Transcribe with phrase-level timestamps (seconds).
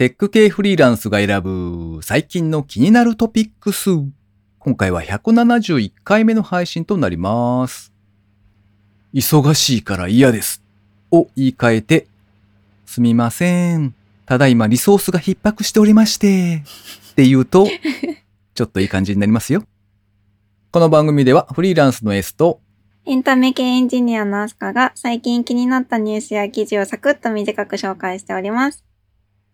[0.00, 3.90] テック系フリーランスが選ぶ最近の気になるトピックス。
[4.58, 7.92] 今回は171回目の配信となります。
[9.12, 10.64] 忙しいから嫌です。
[11.10, 12.06] を言い換えて、
[12.86, 13.94] すみません。
[14.24, 16.62] ただいまリソースが逼迫しておりまして、
[17.10, 17.68] って言うと、
[18.54, 19.64] ちょっといい感じになりますよ。
[20.70, 22.62] この番組ではフリーランスの S と
[23.04, 28.82] エンタメ系エンジニアのアスカが最近気になったニュースや記事をサクッと短く紹介しております。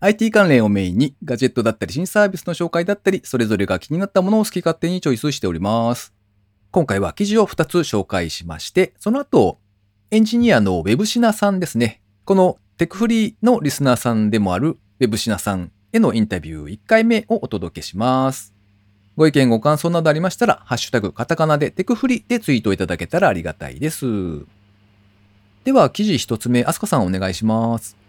[0.00, 6.12] IT 関連をメインにガジェットだったり新サービスの紹介だったり、それぞれが気になったものを好き勝手にチョイスしております。
[6.70, 9.58] 今回は記事を2つ紹介しまして、その後、
[10.10, 12.02] エンジニアのウェブシナさんですね。
[12.26, 18.52] このテクフリーのリスナーさんでもあるウェブシナさんへのインタビュー1回目をお届けします。
[19.16, 24.04] ご意見ご感想などありましたら、ハッシュタグカタカナでテクフリーでツイートいただけたらありがたいです。
[25.64, 28.05] では、記事1つ目、アスカさんお願いします。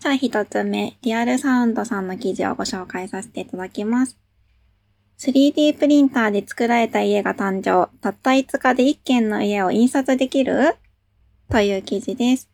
[0.00, 4.16] じゃあ一つ目、リアルサウンドさんの記事をご紹介させていただきます。
[5.18, 7.90] 3D プリンターで作られた家が誕生。
[8.00, 10.76] たった5日で1軒の家を印刷できる？
[11.50, 12.48] という記事です。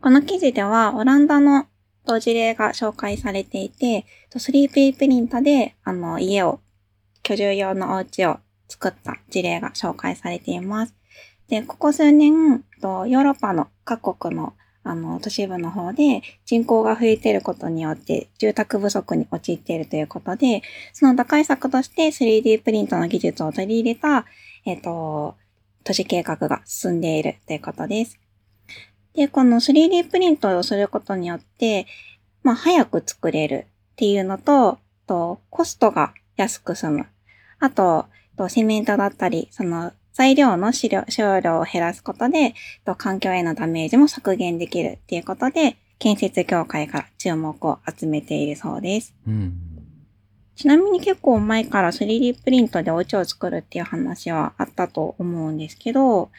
[0.00, 1.66] この記事ではオランダの
[2.04, 6.60] 事例が紹介されていて、3D プリンターであの家を、
[7.24, 10.94] 居住用のお家を作った事例が紹介されています。
[11.48, 14.54] で、ここ数年、ヨーロッパの各国の
[14.86, 24.26] あの、都市部の方で人口が増えていることによって住宅不足に陥っているということで、その打開策として 3D プリントの技術を取り入れた、
[24.64, 25.34] えっ、と、
[25.82, 28.18] 都市計画が進んでいるということです。
[29.14, 31.86] で、この 3D プリントをすることによって、
[32.44, 37.06] まあ、早く作れるっていうのと、とコストが安く済む。
[37.58, 42.54] あと、とセメントだったり、その材料の使用量を減らすことで、
[42.86, 49.14] と環境へのダメージも削減できるっていうことで、建設業界から注目を集めているそうです。
[49.26, 49.52] うん。
[50.54, 56.30] ちなみに結構前から 3D プリントでお家を作るっていう話はあったと思うんですけど。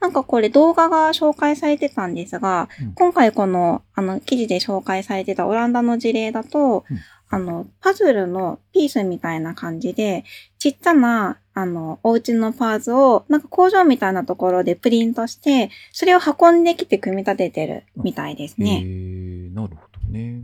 [0.00, 6.98] なんかこれ動画が紹介されてたんですが、うん今回この、あの、記事で紹介されてたオランダの事例だと、うん
[7.30, 10.24] あの、パズルのピースみたいな感じで、
[10.58, 18.82] ちっちゃな、あの、お家のパーツを、なんか工場みたいなところでプリントして、それを運んできて組み立ててるみたいですへね。
[18.84, 20.42] ーなるほどね。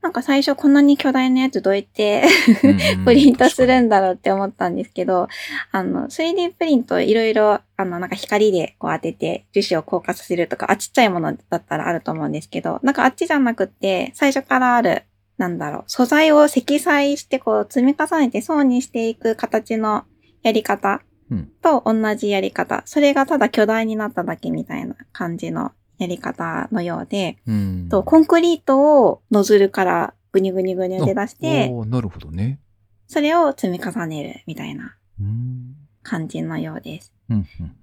[0.00, 2.24] なんか最初こんなに巨大なやつどうやって
[3.04, 5.28] プリントするんだろうって思ったんですけど、
[5.72, 15.02] あの、3D プリントいろいろ、あの、なんか光でこう当てて樹脂を硬化させるとか、あ、ちっちゃいものだったらあると思うんですけど、なんかあっちじゃなくって、最初からある、
[15.38, 20.04] なんだろう、素材を積載してこう積み重ねて層にしていく形の
[20.42, 21.00] やり方
[21.30, 22.82] うんと同じやり方。
[22.84, 27.88] それがただ巨大になっただけみたいな感じのやり方のようで、うん。
[27.88, 32.60] とコンクリートをノズルからぐにゅぐにゅぐにゅで出して、なるほどね。
[33.06, 35.74] それを積み重ねるみたいなうん。
[36.02, 37.12] 感じのようです。
[37.28, 37.76] うんうん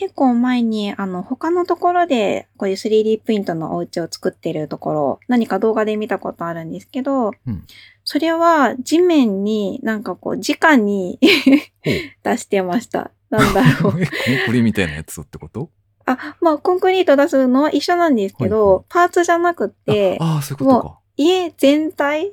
[0.00, 7.64] 結構前に、あの、他のところで、こういう 3D プリントのお家を作ってるところ、何か動画で見たことあるんですけど、うん
[8.02, 11.18] それは地面になんかこう、直に
[12.24, 13.10] 出してました。
[13.28, 14.00] なんだろう。
[14.26, 15.68] え、コンクリみたいなやつってこと？
[16.06, 20.98] あ、まあ、コンクリート出すのは一緒なんですけど、はいはいパーツじゃなくって、ああー、そういうことか。
[21.18, 22.30] 家全体へ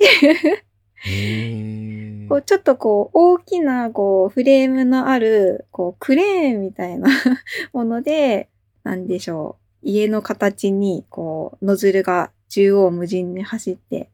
[1.06, 1.87] え
[2.28, 2.42] こう。
[2.42, 7.10] ちょっとこう、大きな、こう、フレームのある、こう、クレーンみたいな
[7.74, 8.50] もので、
[8.84, 9.90] なんでしょう。
[9.90, 14.10] 家の形に、こう、ノズルが縦横無尽に走って、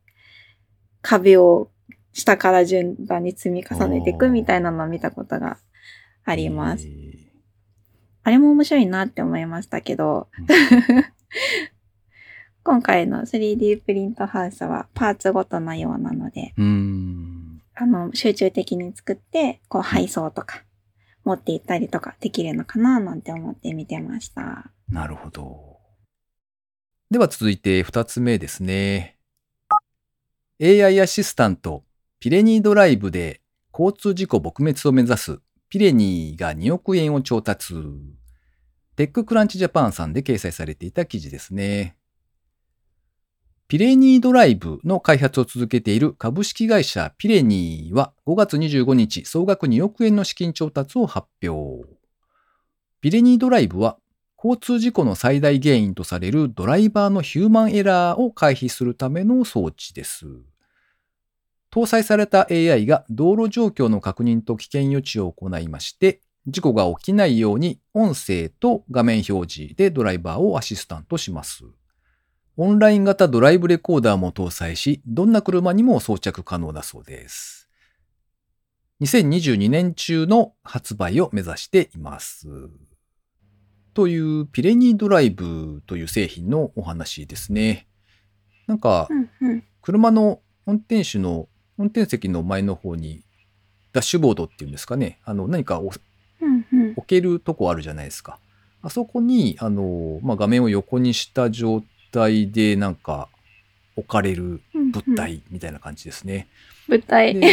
[1.02, 1.70] 壁を
[2.14, 5.58] 下から順番に積み重ねていくみたいなのを見たことが
[6.26, 6.88] あります。
[6.88, 7.14] へー
[8.26, 10.30] あれも面白いなって思いましたけど、
[12.64, 17.33] 今回の 3D プリントハウスはパーツごとのようなので、うーん。
[17.76, 20.64] あの、集中的に作って、こう配送とか、
[21.24, 24.72] 持って行ったりとかできるのかななんて思って見てました。
[24.90, 25.78] なるほど。
[27.10, 29.18] では続いて二つ目ですね。
[30.62, 31.84] AI アシスタント、
[32.20, 33.42] ピレニードライブで
[33.74, 37.76] 交通事故撲滅を目指すピレニーが2億円を調達。
[38.96, 41.96] テッククランチジャパンさんで掲載されていた記事ですね。
[43.74, 51.84] ピレニードライブの開発を続けている株式会社ピレニーは5月25日総額2億円の資金調達を発表。
[53.02, 53.98] ピレニードライブは
[54.38, 60.28] 交通事故の最大原因とされるドライバーのヒューマンエラーを回避するための装置です。
[61.72, 71.66] 搭載された AI が道路状況の確認と危険予知を行いまして、事故が起きないように音声と画面表示でドライバーをアシスタントします。
[72.56, 77.68] オンライン型ドライブレコーダーも搭載し、どんな車にも装着可能だそうです。
[79.02, 82.48] 2022年中の発売を目指しています。
[83.96, 87.88] というピレニードライブという製品のお話ですね。
[88.68, 89.08] なんか。
[89.82, 93.26] 車の運転手の運転席の前の方に
[93.92, 95.20] ダッシュボードっていうんですかね。
[95.26, 95.80] あの、何か。
[95.80, 96.00] 置
[97.08, 98.40] けるとこあるじゃないですか。
[98.84, 101.84] あそこに、あの、まあ、画面を横にした状
[102.14, 103.28] 態でなんか
[103.96, 106.48] 置かれる物体みたいな感じですね。
[106.88, 107.34] 物体。
[107.34, 107.52] で、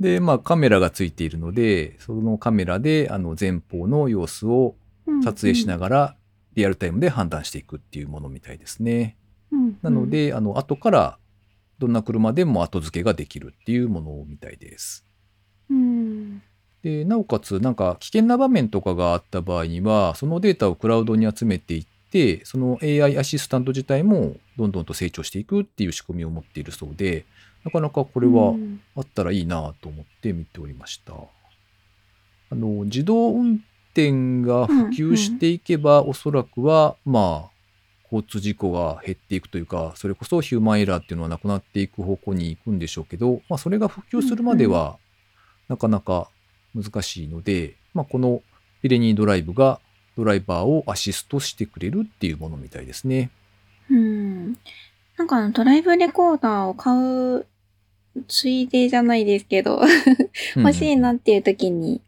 [0.00, 4.74] でまあ、カメラがついているので、そのカメラであの前方の様子を
[5.22, 6.16] 撮影しながら
[6.54, 9.16] リアルタイムで判断していくっていうものみたいですね。
[9.52, 11.18] うんなの、で、あの、後から
[11.78, 15.06] どんな車でも後付けができるっていうものみたいです。
[15.70, 16.42] うん。
[16.82, 21.93] で、なおかつ、なんか危険な場面とかがあった場合には、そのデータをクラウドに集めていって、
[22.44, 27.26] その AI アシスタント自体もどんどんと成長していくっていう仕組みを持っているそうで、
[27.64, 28.80] なかなかこれはうん。
[28.96, 31.14] あったらいいなと思って見ておりました。
[31.14, 37.50] あの、自動運転が普及していけば、おそらくは、まあ、
[38.04, 44.98] 交通事故が減っていくというか、それこそヒューマンエラーっていうのはなくなっていく方向に行くんでしょうけど、まあ、それが普及するまでは、
[45.68, 46.28] なかなか
[46.74, 48.42] 難しいので、まあ、この
[48.82, 49.80] ピレニードライブが
[50.16, 53.30] ドライバーをアシストしてくれるっていうものみたいですね。
[53.90, 54.52] うん。
[55.16, 57.46] なんかあのドライブレコーダーを買う
[58.28, 59.80] ついでじゃないですけど、
[60.56, 62.00] 欲しいなっていう時に、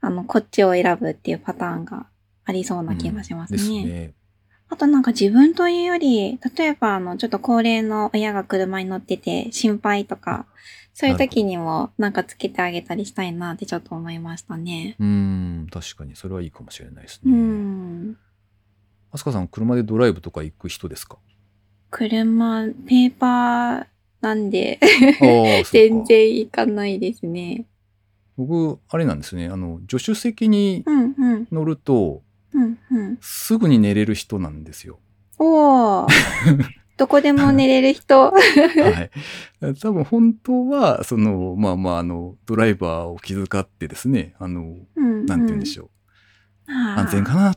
[0.00, 2.06] あの、こっちを選ぶっていうパターンが
[2.44, 3.84] ありそうな気がしますですね。
[3.84, 4.12] ね。
[4.68, 10.46] あとなんか自分というより、例えばあの、ちょっと高齢の親が車に乗ってて心配とか、
[10.94, 14.96] そういう時にもなんかつけてあげたりしたいなってちょっと思いましたね。
[14.98, 17.34] うーん、確かにそれはいいかもしれないですうね。
[17.36, 18.16] ん。
[19.10, 21.18] あすかさん、車でドライブとか行く人ですか？
[21.90, 23.86] 車、ペーパー
[24.20, 24.78] なんで、
[25.72, 27.66] 全然行かないですね。
[28.36, 29.48] 僕、あれなんですね。
[29.48, 32.22] あの、助手席にうんうん、乗ると、
[32.54, 33.18] うんうん。
[33.20, 34.98] すぐに寝れる人なんですよ。
[35.38, 36.08] おー。
[37.02, 38.30] どこでも寝れる人。
[38.30, 39.10] は
[39.60, 39.74] い。
[39.80, 45.90] 多分本当は、その、まあまあ、あの、ドライバーを気遣ってですね、あの、うん、なんて言うんでしょ
[46.68, 46.70] う。
[46.70, 47.54] ょ安全かな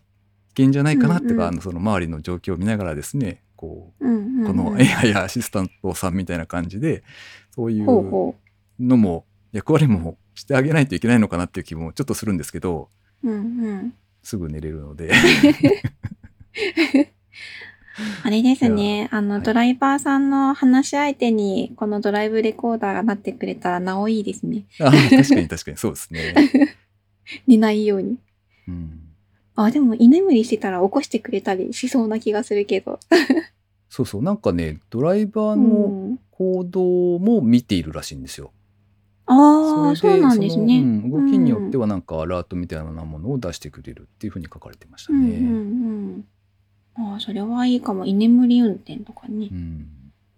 [0.56, 7.04] 危険じゃないかなとか、うんうんあのその周りの状況を見ながらですね、こう、うんうんうん、この AI アシスタントさんみたいな感じで、
[7.52, 7.86] そういう
[8.80, 12.90] のも、役割もしてあげないといけないのかなっていう気もちょっとするんですけど、
[13.24, 13.30] う。
[13.30, 13.40] うんう
[13.74, 13.94] ん。
[14.24, 15.12] すぐ寝れるので。
[18.24, 19.08] あれですね。
[19.12, 24.66] あの、はいドライバーさんの話し相手に、このドライブレコーダーがなってくれたらなおいいですね。
[24.80, 26.34] あ確かに確かにそうですね。
[27.48, 28.18] 寝ないように。
[28.68, 29.00] うん、
[29.56, 33.00] あ、でも居眠りしてたら起こしてくれたりしそうな気がするけど。
[33.90, 38.52] そうそう、なんかね、ドライバーうのん、行動も見ているらしいんですよ。
[39.28, 40.80] ああ、そうなんですね。
[40.80, 45.38] うん動きによってはなんかアラートみたいなものを出してくれるっていうふうに書かれてましたうんね。
[45.38, 45.52] うんう
[46.20, 46.26] ん。
[46.96, 48.06] ああ、それはいいかも。
[48.06, 49.54] 居眠り運転とかねう。
[49.54, 49.88] ん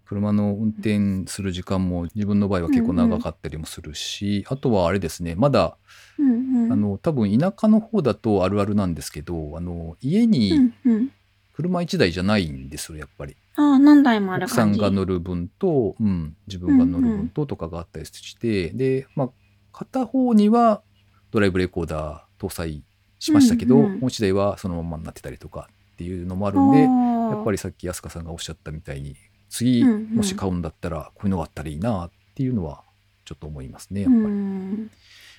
[0.05, 5.77] 車の運転する時間も自分の場合は結構長かったりもするし、あとはあれですねまだ
[6.17, 6.71] うんうん。
[6.71, 11.11] あの多分田舎の方だとあるあるなんですけどあの家うにんうん。
[11.53, 14.79] 車1台じゃないんですよやっぱりああ、何台もある奥さん感じ。
[14.79, 19.29] が乗る分と、うん、自分が乗る分ととかがあったりして、で、まあ、
[19.73, 20.83] 片方には
[21.31, 22.83] ドライブレコーダー搭載
[23.19, 29.15] しましたけど、うんうんもう1台はそのままになってたりとかっていうのもあるんで、やっぱりさっき安香さんがおっしゃったみたいに
[29.49, 32.83] 次うんうんもし買うんだったらこういうのがあったらいいなっていうのは
[33.25, 34.91] ちょっと思いますねやっうぱり、ん。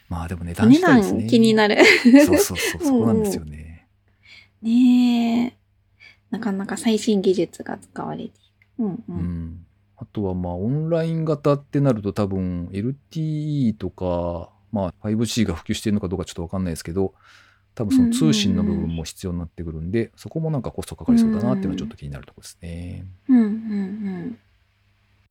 [0.08, 1.76] まあでも値お段値次第ですね段気になる。
[2.26, 3.86] そうそうそうそこなんですよね、
[4.62, 5.56] ねえ。
[6.30, 8.32] なかなか最新技術が使われている。
[8.80, 9.02] うんう。
[9.08, 17.14] うんん、あとはまあオンライン型ってなると多分 LTE とか、まあ、5G が普及しているのかどうかちょっとわかんないですけど
[17.78, 23.06] 多分その通信の部分も必要になってくるんで、そこもなんかコストかかりそうだなっていうのはちょっと気になるところですね。
[23.28, 24.38] うんうん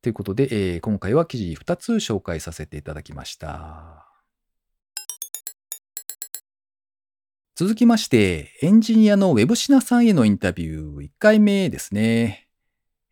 [0.01, 4.05] ということで、えー今回は記事2つ紹介させていただきました。
[7.57, 12.47] 続きまして、エンジニアのウェブシナさんへのインタビュー1回目ですね。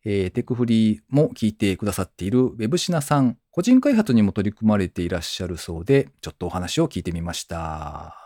[0.06, 8.25] えーテクフリーも聞いてくださっているウェブシナさん、個人開発にも取り組まれていらっしゃるそうで、ちょっとお話を聞いてみました。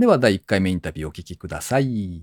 [0.00, 2.22] では、第1回目インタビューをお聞きください。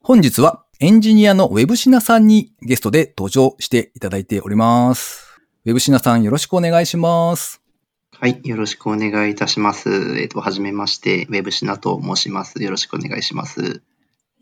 [0.00, 5.38] 本日はエンジニアのウェブシナさんにゲストで登場していただいております。
[5.64, 7.62] ウェブシナさんよろしくお願いします。
[8.10, 10.18] はい、よろしくお願いいたします。
[10.18, 12.60] えっ、と、はじめまして、ウェブシナと申します。
[12.60, 13.80] よろしくお願いします。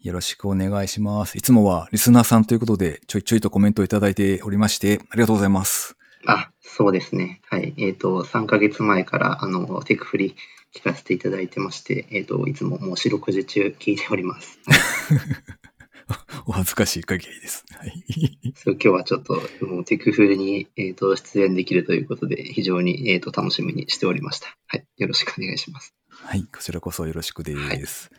[0.01, 1.37] よろしくお願いします。
[1.37, 5.99] いつもはリスナーさんということで、ちょいちょいとコメントをいただいておりまして、ありがとうございます。
[6.25, 7.43] あ、そうですね。
[7.51, 7.75] はい。
[7.77, 10.35] えっ、と、3ヶ月前から、あの、テクフリ
[10.75, 14.59] 聞かせていただいてまして、えっ、と、いつももう四六時中聞いております。
[16.47, 17.65] お恥ずかしい限りです。
[17.71, 18.53] はい。
[18.57, 24.57] そう今日はちょっと、もうテクフリに、えっ、と、出演できるということで、非常に、えっ、と、楽しみにしておりました。
[24.67, 24.87] はい。
[24.97, 25.95] よろしくお願いします。
[26.09, 27.55] はい、こちらこそよろしくで
[27.87, 28.11] す。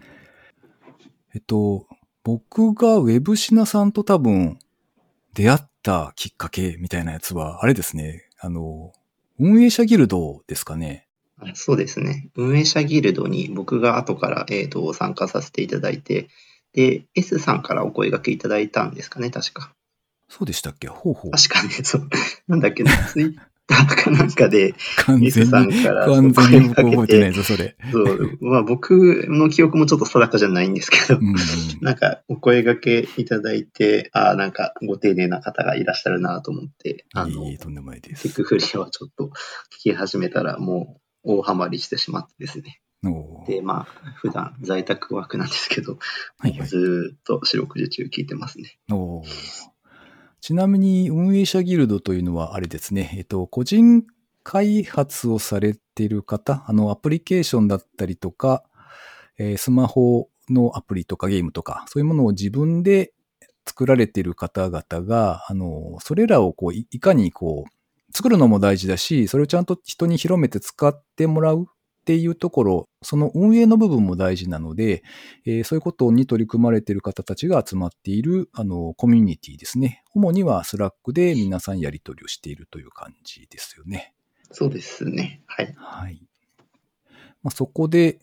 [1.34, 1.88] えっと、
[2.24, 4.60] 僕がウェブシナさんと多分
[5.34, 8.94] 出会ったきっかけみたいなやつは、あれですね、あの、
[9.40, 11.08] 運営者ギルドですかね。
[11.40, 12.30] あそうですね。
[12.36, 16.30] 運営者ギルドに僕が後から、えっ、と、参加させていただいて、
[16.74, 19.74] で、S さんからお声掛けいただいたんですかね、確か。
[20.30, 20.88] そうでしたっけ？
[20.88, 21.32] ほうほう。
[21.32, 22.10] 確かね、そう。
[22.48, 23.36] なんだっけな、ツイッ
[23.68, 27.76] ターかなんかで、完全 S さんに、から完全に僕声かけて、覚えてないぞ、それ。
[27.92, 31.36] そう、まあ僕の記憶もちょっと定かじゃないんですけどう、ん。
[31.82, 38.30] なんかお声掛けいただいて、ああ、なんかご丁寧な方がいらっしゃるなと思って、あのいえいえ、とんでもないです。
[38.30, 39.30] テクフリをちょっと聞
[39.82, 42.82] き始めたらもう大ハマりしてしまってですね。
[43.48, 45.98] で、まあ普段在宅ワークなんですけど、
[46.40, 46.68] はいはい。
[46.68, 48.78] ずーっと四六時中聞いてますね。
[50.40, 54.04] ちなみに運営者ギルドというのはあれですね、えっと、個人
[54.44, 58.64] 開発をされている方、あの、アプリケーションだったりとか、
[59.38, 63.14] えースマホのアプリとかゲームとか、そういうものを自分で
[63.66, 67.83] 作られている方々が、あの、それらをこう、いいかにこう、
[68.16, 71.66] 作るのも大事だし、それをちゃんと人に広めて使ってもらうっ
[72.06, 75.04] ていうところ、その運営の部分も大事なので、
[75.46, 80.04] えーそういうことに取り組まれている方たちが集まっている、あの、コミュニティですね。
[80.14, 84.14] 主には Slack で皆さんやり取りをしているという感じですよね。
[84.52, 85.42] そうですね。
[85.48, 85.74] はい。
[85.78, 86.22] はい。
[87.42, 88.20] まあ、そこで、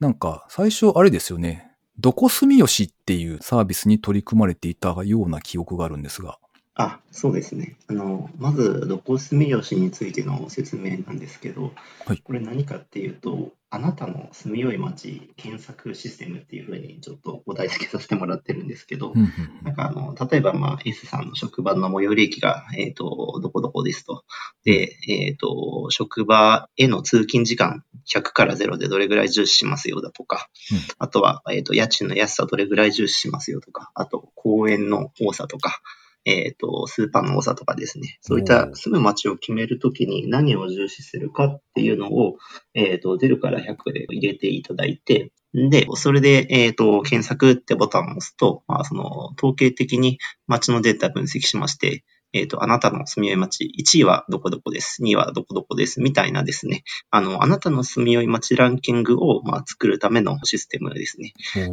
[0.00, 1.72] なんか、最初あれですよね。
[1.98, 6.38] どこ住吉っていうサービスに取り組まれていたような記憶があるんですが。
[6.78, 7.76] あ、そうですね。
[7.88, 11.72] あの、まず、どこ住吉についての説明なんですけど、
[12.04, 12.18] はい。
[12.18, 19.30] これ何かっていうと、あなたの住みよい街検索システムっていうふうにちょっとお題付けさせてもらってるんですけど、うんうん
[19.64, 24.24] なんかあの、例えば、まあ、S さんの職場の最寄り駅が、えっ、と、どこどこですと。
[24.64, 30.78] で、えっ、と、職場への通勤時間100から0でどれぐらい重視しますよだとか、うん。
[30.98, 35.80] あとは、えっ、と、家賃の安さどれぐらい重視しますよとか、あと、公園の多さとか、
[36.26, 38.18] えっ、と、スーパーの多さとかですね。
[38.20, 42.36] そういった住む街を決めるときに何を重視するかっていうのを、
[42.74, 50.18] えっ、と、0から100で入れていただいて、で、それで、えっ、と、検索ってボタンを押すと、まあ、その、統計的に
[50.48, 61.32] 街のデータ分析しまして、えっ、と、あなたの住みよい街、1位はどこどこです、2位はどこどこです、みたいなですね、あの、あなたの住みよい街ランキングを、まあ、作るためのシステムですね。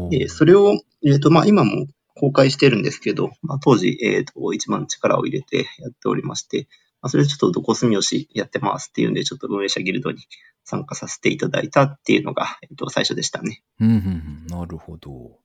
[0.10, 6.67] で、それを、えっ、と、まあ、今も公開してるんですけど、まあ、当時、えっ、と、一番力を入れてやっておりまして、
[7.01, 10.20] まあ、それでちょっとどこ住吉やってますっていうんで、ちょっと運営者ギルドに
[10.63, 13.63] 参加させていただいたっていうのが、えっ、と、最初でしたね。
[13.79, 15.39] うんなるほど。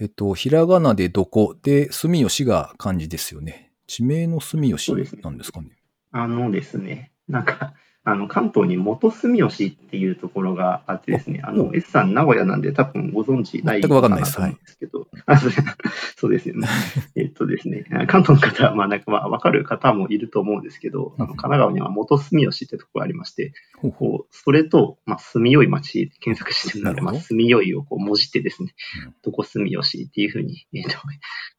[0.00, 3.70] えっと、ひらがなでどこで住吉が漢字ですよね。
[3.86, 5.70] 地名の住吉なんですかね。
[6.10, 15.50] あのですね、なんか、あの、関東に元住吉っていうところがあってですね、あの、S さん名古屋なんで多分ご存知ないかんないですと思うんですけど、あそう
[16.16, 16.66] そうですよね。
[17.14, 23.52] えっとですね、関東の方は、まあなんかまあわかる方もいると思うんですけど、あの神奈川には元住吉ってところがありまして、
[23.98, 28.74] こう、それと、まあ、住みよい町で検索してるので、まあ、住みよいをこう、文字ってですね
[29.06, 30.96] うん、どこ住吉っていうふうに、えっと、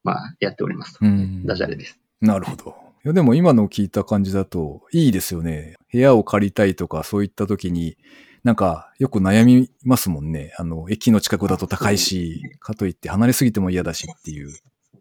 [0.04, 0.98] まあ、やっております。
[1.00, 1.98] うんダジャレです。
[2.20, 2.91] なるほど。
[3.04, 5.76] いやでも今の聞いた感じだといいですよね。
[5.92, 7.96] 部屋を借りたいとかそういった時に、
[8.44, 10.54] なんかよく悩みますもんね。
[10.56, 14.50] あの、駅の近くだと高いし、かといって離れすぎても嫌だしっていう。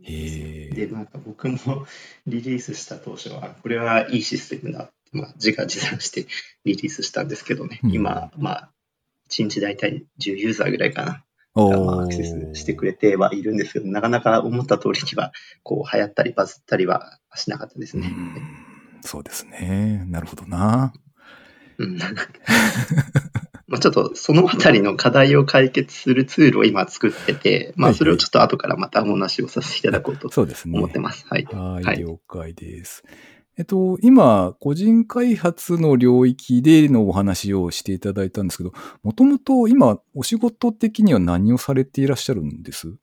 [0.01, 0.75] へえ。
[0.75, 1.85] で、なんか僕も
[2.25, 6.25] リリースした当初は、これはいいシステムだって、まあ、自画自賛して
[6.65, 8.71] リリースしたんですけどね、うん今、まあ、
[9.29, 15.31] 1日大体10ユーザーぐらいかな、アクセスしてくれてはいるんですけど、なかなか思った通りには、
[15.63, 18.07] こう、流行ったりバズったりはしなかったですね。
[18.07, 18.71] うん
[19.03, 20.03] そうですね。
[20.07, 20.93] なるほどな。
[21.77, 21.97] うん
[23.67, 30.77] まあちょっとそのあたりの課題を解決するツールを今作ってて、まあそれをちょっと後からまたお話をさせていただこうとそうですね。
[30.77, 31.25] 思ってます。
[31.29, 31.45] はい。
[31.45, 33.03] はい、はい了解です。
[33.61, 42.95] えっと、今、個人開発の領域でのお話をしていただいたんですけど、もともと今、お仕事的には何をされていらっしゃるんです？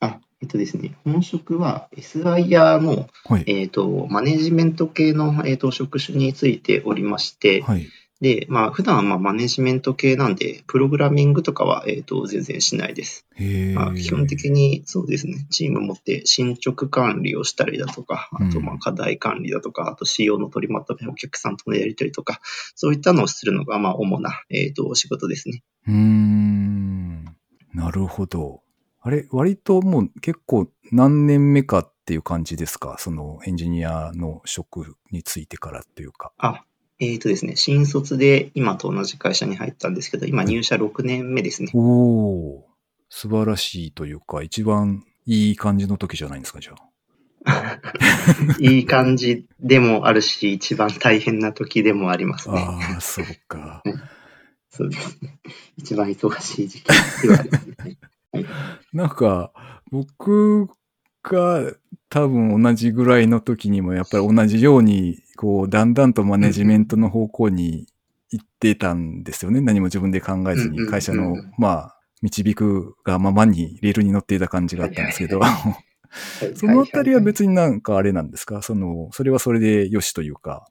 [0.00, 3.44] あ、えっとですね、本職は SIR の、はい。
[3.46, 7.86] えっと、マネジメント系の、えっと、職種についておりまして、はい。
[8.20, 13.26] で、まあ、普段はまあマネジメント系なんで、プログラミングとかは、えっ、と、全然しないです。
[13.74, 22.40] まあ、基本的にそうですね、チーム持って進捗管理をしたりだとか、あとうんまあ課題管理だとか、あと仕様の取りまとめ、お客さんとのやり取りとか、
[22.74, 25.62] そういったのをするのがまあ主な、えっ、と、仕事ですね。
[25.86, 27.24] うーん。
[27.74, 28.62] なるほど。
[29.02, 32.96] あれ、割ともう結構何年目かっていう感じですか？
[32.98, 36.32] そのエンジニアの職についてからっていうか。
[36.38, 36.64] あ、
[36.98, 41.70] えっ、とですね、新卒で今と同じ会社に入ったんですけど、今入社6年目ですね。
[41.74, 42.66] おお
[43.08, 46.86] 素晴らしいというか、一番いい感じの時じゃないんですか、じゃあ。
[48.58, 52.58] いい感じでもあるし、一番大変な時でもありますね。
[52.58, 53.82] ああ、そうか。
[54.70, 55.38] そうですね。
[55.76, 56.86] 一番忙しい時期
[57.22, 57.98] ではありますね。
[58.92, 59.52] なんか、
[59.90, 60.68] 僕
[61.22, 61.72] が
[62.08, 67.86] 多分同じぐらいの時にもやっぱり同じように、こう、だんだんとマネジメントの方向に
[68.30, 69.60] 行ってたんですよね。
[69.60, 75.40] 何も自分で考えずに、会社の、まあ、導くがままにレールに乗っていた感じがあったんですけど、
[76.56, 78.62] そのあたりは別になんかあれなんですか？
[78.62, 80.66] その、それはそれでよしというか。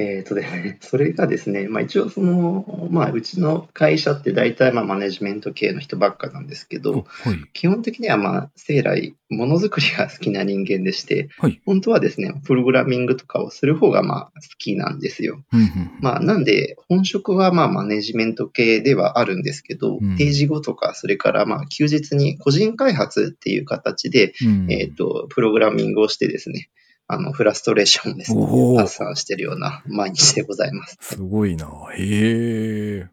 [0.00, 7.44] えっ、とですね、それがですね、まあ一応その、まあうちの会社って大体まあマネジメント系の人ばっかなんですけど、はい。
[7.52, 11.60] 基本的にはまあ生来ものづくりが好きな人間でして、はい。
[11.66, 15.42] 本当はですね、プログラミングとかをする方がまあ好きなんですよ。
[15.52, 15.68] うんうん
[16.00, 26.70] まあなんで本職はまあマネジメント系ではあるんですけど、うん定時後とかそれからまあ休日に個人開発っていう形で、うんえっ、と、プログラミングをしてですね、
[27.08, 30.96] あの、フラストレーションをですね、発散してるような毎日でございます。
[31.00, 31.66] すごいな。
[31.96, 33.08] へえ。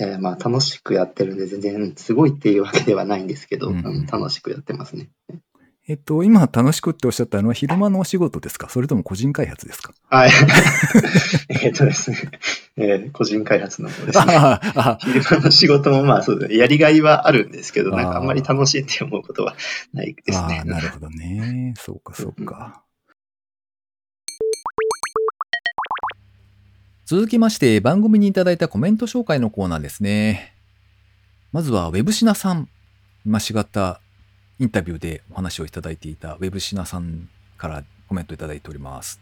[0.00, 5.10] えーまあ、楽しくやってるんで、全然すごいっていうわけではないんですけど、うんうん楽しくやってますね。
[5.86, 8.70] えっと、今楽しくっておっしゃったのは昼間のお仕事ですか？
[8.70, 9.92] それとも個人開発ですか？
[10.08, 10.30] はい。
[11.62, 12.16] えっとですね、
[12.78, 14.24] えー個人開発の方ですね。
[15.00, 19.54] 昼間の仕事もまあそうですねやりがいはあるんですけど、なんかあんまり楽しいって思うことは
[19.92, 20.64] ないですねああ、。
[20.64, 21.74] なるほどね。
[21.76, 22.82] そうか、そうか。
[27.06, 30.54] 続きまして、番組にいただいたコメント紹介のコーナーですね。
[31.52, 32.66] まずは、ウェブシナさん。
[33.26, 34.00] 今しがった
[34.58, 39.20] インタビューでお話をいただいていたウェブシナさんからコメントいただいております。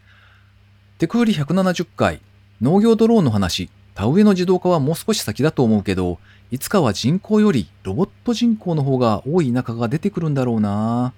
[0.97, 2.21] テクフリ170回、
[2.61, 6.19] 農業ドローンの話、田植えの自動化はもう少し先だと思うけど、
[6.51, 11.13] いつかは人口よりロボット人口の方が多い田舎が出てくるんだろうな。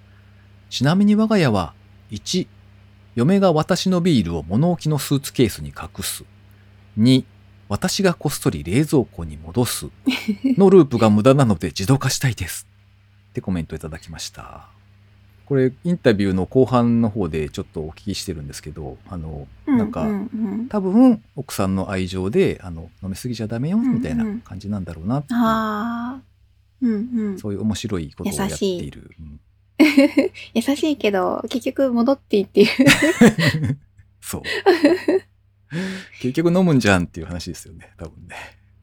[0.71, 1.75] ちなみに我が家は、
[2.09, 2.47] 1、
[3.13, 6.25] 嫁が私のビールを物置のスーツケースに隠す。
[6.97, 7.23] 2、
[7.67, 9.87] 私がこっそり冷蔵庫に戻す。
[10.43, 12.67] のループが無駄なので自動化したいです。
[13.31, 14.67] ってコメントいただきました。
[15.45, 25.39] これ、インタビューの後半の方でちょっとお聞きしてるんですけど、あの、なんか、うんうん多分、奥さんの愛情で、あの、飲みすぎちゃダメよ、みたいな感じなんだろうなっていう。
[26.81, 27.39] うんうん。
[27.39, 29.11] そういう面白いことをやっている。
[29.19, 29.39] うん
[30.53, 32.67] 優しいけど、結局戻っていっていう。
[34.21, 34.41] そう。
[36.21, 38.35] 結局飲むんじゃんっていう話ですよね、多分ね。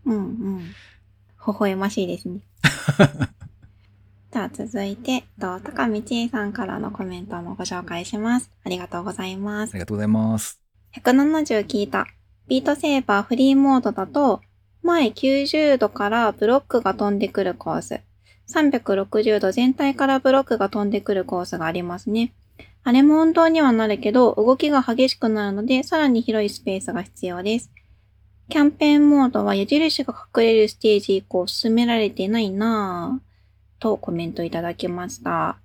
[0.04, 0.58] うんうん。
[0.60, 2.40] 微笑ましいですね。
[4.32, 8.50] じゃあ続いて、と高道恵さんからのコメントもご紹介します。
[8.64, 9.80] ありがとうございますあり。
[9.80, 10.60] がとうございます。
[10.96, 12.06] 170聞いた。
[12.48, 14.40] ビートセーバーフリーモードだと、
[14.82, 18.00] 前90度からブロックが飛んでくるコース。
[18.48, 22.32] 360度全体からブロックが飛んでくるコースがありますね。
[22.84, 27.70] あれも運動にはなるけど、動きが激しくなるので、さらに広いスペースが必要です。
[28.48, 33.32] キャンペーンモードは矢印が隠れるステージ以降進められてないなぁ。
[33.80, 35.58] とコメントいただきました。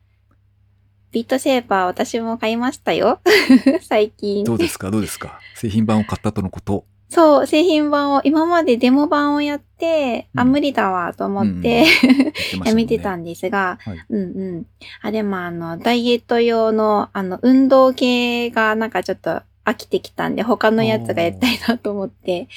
[1.12, 3.20] ビットセーパー私も買いましたよ。
[3.82, 4.44] 最近。
[4.44, 4.92] どうですか？
[4.92, 5.40] どうですか？
[5.56, 6.86] 製品版を買ったとのこと。
[7.10, 14.24] そう、製品版を、今までデモ版をやって、あ、うん無理だわと思っうんて、 言ってましたもんねやめてたんですが、はいうんう
[14.60, 14.66] ん。
[15.02, 22.48] あ、でもあの、ダイエット用の、あの、運動系がなんかちょっと飽きてきたんで、他のやつがやりたいなと思って。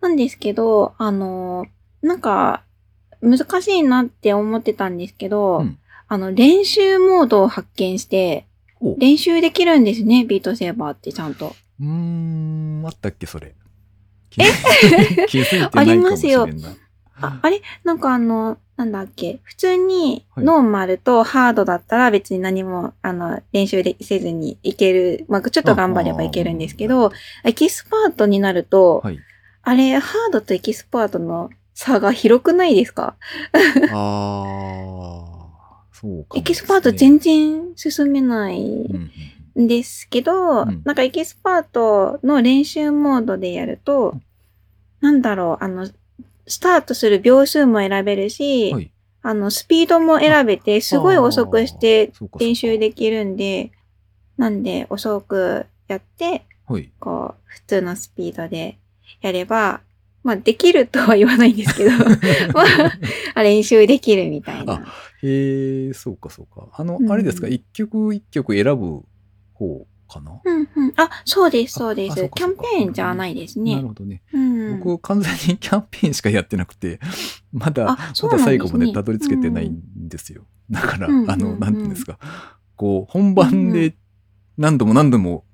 [0.00, 1.66] なんですけど、あの、
[2.02, 2.62] なんか、
[3.20, 8.46] 難しいなって思ってたんですけど、うんあの、練習モードを発見して、
[8.98, 11.56] 練習できるんですね、 Beat Saber ってちゃんと。
[11.82, 13.54] うーん、あったっけそれ。
[14.30, 14.44] 気づ
[15.24, 15.78] い 気づいてないかもしれんな。
[15.80, 16.48] ありますよ。
[17.20, 17.60] あ、あれ？
[17.84, 19.40] なんかあの、なんだっけ？
[19.42, 20.44] 普通に、はい。
[20.44, 25.26] ノーマルとハードだったら別に何も、あの、練習でせずにいける。
[25.28, 27.12] まあ、ちょっと頑張ればいけるんですけど、
[27.44, 29.18] エキスパートになると、はい。
[29.62, 33.14] あれ、ハードとエキスパートの差が広くないですか？
[33.92, 38.88] ああ、そうかね、エキスパート全然進めない
[39.56, 44.14] ですけど、うんなんかエキスパートの練習モードでやると、
[45.00, 45.88] なんだろう、あの、
[46.46, 48.90] スタートする秒数も選べるし、はい。
[49.22, 53.70] あの、スピードも選べて、すごい遅くして練習できるんで、
[54.36, 56.90] なんで遅くやって、はい。
[56.98, 58.78] こう、普通のスピードで
[59.20, 59.80] やれば、
[60.24, 61.90] まあ、できるとは言わないんですけど、
[62.54, 62.64] ま
[63.34, 64.84] あ、練習できるみたいな。
[65.22, 66.68] へえ、そうかそうか。
[66.72, 69.04] あの、うんあれですか、一曲一曲選ぶ
[69.62, 70.92] 方かな、うんうん。
[70.96, 72.28] あ、そうです、そうであす。
[72.34, 73.88] キャンペーンじゃないですねなる。
[73.88, 74.22] ほどね。
[74.32, 74.80] うん。
[74.80, 77.00] 僕、完全にキャンペーンしかやってなくて、
[77.52, 77.96] まだ、ま
[78.28, 78.38] だ。
[78.38, 80.44] 最後までたどり着けてないんですよ。
[80.70, 82.18] だから、うんあの、うんなんていうんですか。
[82.76, 83.96] こう、本番で
[84.56, 85.44] 何度も何度も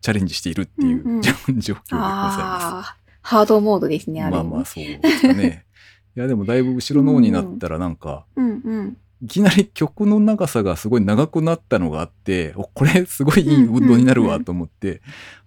[0.00, 1.92] チャレンジしているっていう、状況でございます。
[1.92, 4.36] ああ、ハードモードですね、あれ。
[4.36, 5.64] まあまあ、そうですかね。
[6.16, 8.96] いや、でもだいぶ後ろの方になったらなんか、うんうん。
[9.22, 15.00] いきなり曲の長さがすごい長くなったのがあって、おこれすごいいい運動になるわと思って、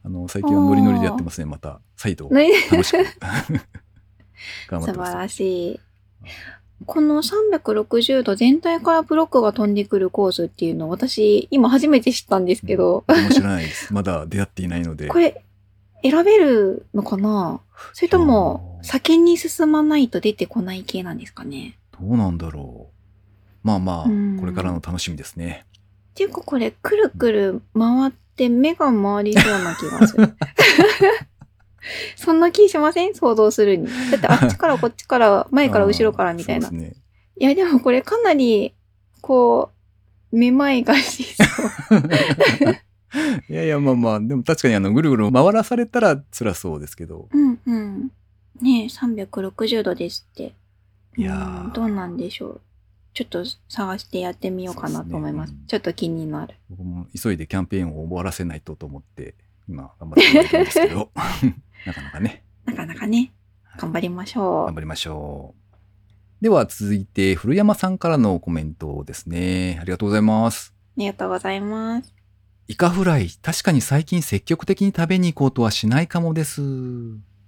[0.04, 1.80] あの、最近はノリノリでやってますね、また。
[1.96, 2.98] 再度、ね楽しく。
[4.70, 5.14] 頑張っ素晴。
[5.14, 5.80] らしい。
[6.86, 13.94] この360度全体からブロックが飛んでくるコースっていうのを私、今初めて知ったんですけど、面白いです。
[13.94, 15.10] まだ出会っていないので。
[15.10, 15.44] これ、
[16.02, 17.60] 選べるのかな？
[17.94, 21.78] それとも、先に進まないと出てこない系なんですかね？
[22.00, 22.99] どうなんだろう。
[23.70, 25.66] まあまあ、うんこれからの楽しみですね。
[26.12, 30.34] っていうかこれ、くるくる回って目が回りそうな気がする。
[32.16, 33.14] そんな気しません？
[33.16, 33.88] 想像するに。
[34.12, 36.70] だってあっちからこっちから、前から後ろからみたいな。
[36.72, 36.94] ね。
[37.40, 38.74] いや、でもこれかなり、
[39.22, 39.72] こ
[40.32, 41.44] う、めまいがしそ
[41.96, 42.00] う。
[43.50, 47.28] いやいや、まあまあ、でも確かにあの、ぐるぐる回らされたら辛そうですけど。
[47.32, 48.12] うんうん。
[48.62, 50.54] ねえ、360度ですって。
[51.18, 52.62] いやどうなんでしょう。
[53.20, 55.50] ちょっと探してやってみようかなと思います。
[55.52, 56.56] すねちょっと気になる。
[56.70, 59.36] 僕も急いでキャンペーンを終わらせないとと思って、
[59.68, 61.12] 今 頑張っているんですけど、
[61.86, 63.34] なかなかね、なかなかね、
[63.78, 65.54] 頑張りましょ頑張りましょ
[66.42, 66.44] う。
[66.44, 69.78] では続いて、古山さんからのコメントですね。
[69.82, 70.74] ありがとうございます。
[70.96, 71.02] う。
[71.02, 72.14] ありがとうございます。
[72.70, 76.62] イカフライ、確かに最近積極的に食べに行こうとはしないかもです。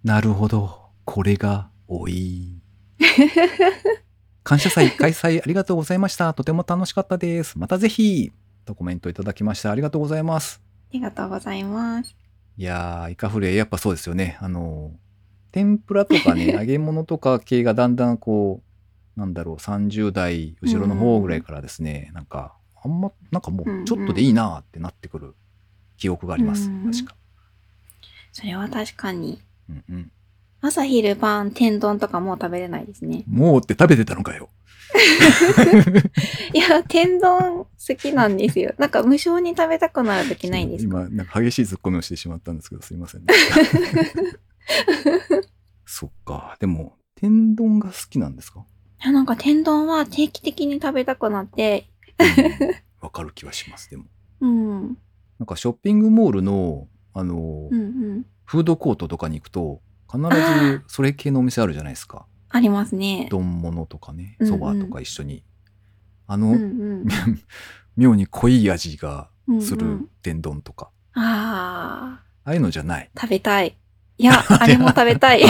[0.04, 0.82] なるほど。
[1.06, 2.62] これが多い。
[4.44, 6.34] 感謝祭 開催ありがとうございました。
[6.34, 7.58] とても楽しかったです。
[7.60, 8.32] またぜひ、
[8.66, 9.72] とコメントいただきました。
[9.72, 10.62] ありがとうございます。
[10.90, 12.16] ありがとうございます。
[12.58, 14.38] いやー、イカフレ、やっぱそうですよね。
[14.42, 14.92] あの、
[15.52, 18.62] 天ぷらとかね、 揚げ物とか系がだんだんこ
[19.16, 25.36] う、なんだろう、30代後ろの方ぐらいからですね、なんか、あんま、なんかもうちょっとでいいなーってなってくる
[25.98, 26.70] 記憶があります。
[26.70, 27.16] うん確か。
[28.32, 29.42] それは確かに。
[29.70, 30.12] うんうん。
[30.62, 33.24] 朝昼晩天丼とかもう食べれないですね。
[33.28, 34.50] もうって食べてたのかよ。
[36.54, 38.74] いや、天丼好きなんですよ。
[38.78, 41.02] なんか無償に食べたくなるときないですか？
[41.02, 43.34] 今、なんか激しいツッコミをしてしまったんですけど、すいません、ね。
[45.86, 46.58] そっか。
[46.60, 48.66] でも、天丼が好きなんですか？
[49.04, 51.88] いやなんか天丼は定期的に食べたくなって、
[52.20, 54.06] うんわかる気はします、でも。
[54.42, 54.98] うん。
[55.40, 57.86] なんかショッピングモールの、あの、うんう
[58.20, 58.26] ん。
[58.46, 62.26] フードコートとかに行くと、必あずそれ系のお店あるじゃないですか。
[62.50, 63.28] ありますね。
[63.32, 65.44] 丼物とかね、うんうんそばとか一緒に。
[66.28, 66.58] あの、うんう
[67.04, 67.06] ん。
[67.98, 69.30] 妙に濃い味が
[69.62, 70.90] するうんうん天丼とか。
[71.14, 73.10] あああいうのじゃない。
[73.16, 73.78] あ、食べたい。
[74.18, 75.44] いや、 あれも食べたい。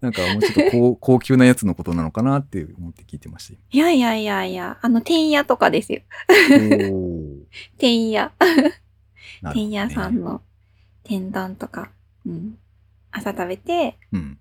[0.00, 3.60] なんかもうちょっと高高級なやつのことなのかなって思って聞いてました。
[3.70, 6.00] いやいやいやいや、あの、天屋とかですよ。
[6.28, 7.38] おー
[7.78, 8.32] 天屋。
[8.40, 10.42] なるほどね天屋さんの
[11.04, 11.90] 天丼とか。
[12.26, 12.58] うん。
[13.12, 14.38] 朝食べて、うん。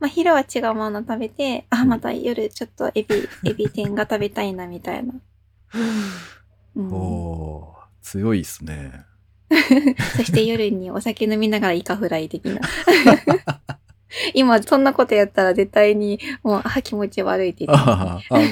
[0.00, 5.14] まあ、昼は違うもの食べて、あ、また夜ちょっとエビ、 エビ天が食べたいな、みたいな。
[6.74, 9.04] うん、おー強いっすね。
[10.16, 12.60] そして夜にお酒飲みながらイカフライ的な。
[14.34, 18.46] 今、そんなことやったら絶対に、もう、あ、気持ち悪いって言ってあーあの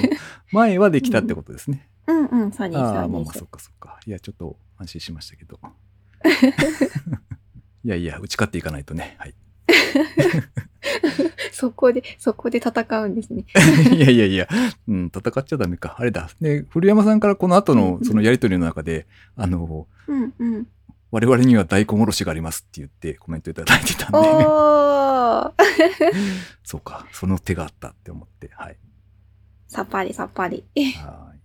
[0.52, 1.88] 前はできたってことですね。
[2.06, 3.48] うんうん、そうです、ああ、まあまあそっ。
[3.48, 3.98] かそっか。
[4.06, 5.58] いや、ちょっと安心しましたけど。
[7.84, 9.16] いやいや、打ち勝っていかないとね。
[9.18, 9.34] はい。
[11.52, 13.44] そこで、そこで戦うんですね。
[13.92, 14.48] いやいやいや、
[14.88, 15.96] うん、戦っちゃダメか。
[15.98, 16.28] あれだ。
[16.40, 20.66] で、古山さんからこの後のそのやりとりの中で、あの、うんうん。
[21.10, 24.18] 我々には大根おろしがありますって言ってコメントいただいてたんで、
[26.62, 28.76] そうか、その手があったって思って、はい。
[29.66, 30.64] さっぱりさっぱり。
[30.76, 31.40] はい。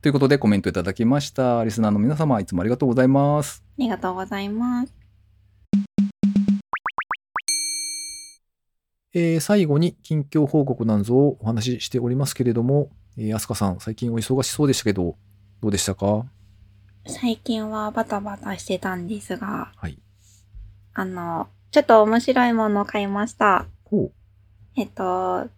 [0.00, 1.62] ということでコメントいただきました。
[1.64, 3.62] リスナーの皆様、いつもありがとうございます。
[3.78, 4.95] ありがとうございます。
[9.18, 15.16] えー最後に近況報告なんぞをお話ししておりますけれども、えー、アスカさん、最近お忙しそうでしたけど、
[15.62, 16.26] どうでしたか？
[17.06, 19.98] 最近はバタバタしてたんですが、はい。
[20.92, 23.64] あの、ちょっと面白いものを買いました。
[23.84, 24.12] ほう。
[24.76, 25.48] えっと、